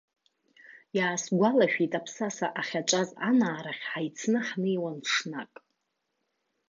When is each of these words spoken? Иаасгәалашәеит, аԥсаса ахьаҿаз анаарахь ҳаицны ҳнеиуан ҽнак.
Иаасгәалашәеит, 0.97 1.93
аԥсаса 1.99 2.47
ахьаҿаз 2.59 3.09
анаарахь 3.29 3.83
ҳаицны 3.91 4.39
ҳнеиуан 4.47 4.97
ҽнак. 5.07 5.53